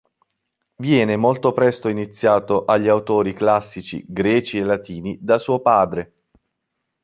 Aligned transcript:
Viene 0.77 1.15
molto 1.15 1.51
presto 1.53 1.87
iniziato 1.87 2.65
agli 2.65 2.87
autori 2.87 3.35
classici 3.35 4.03
greci 4.07 4.57
e 4.57 4.63
latini 4.63 5.15
da 5.21 5.37
suo 5.37 5.59
padre. 5.61 6.21